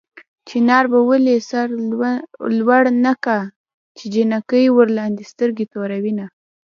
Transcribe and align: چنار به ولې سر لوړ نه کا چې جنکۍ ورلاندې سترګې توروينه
چنار 0.47 0.85
به 0.91 0.99
ولې 1.09 1.35
سر 1.49 1.67
لوړ 2.59 2.83
نه 3.05 3.13
کا 3.25 3.39
چې 3.97 4.05
جنکۍ 4.13 4.65
ورلاندې 4.77 5.23
سترګې 5.31 5.65
توروينه 5.73 6.25